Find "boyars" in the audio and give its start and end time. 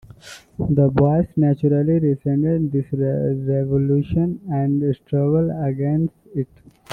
0.89-1.27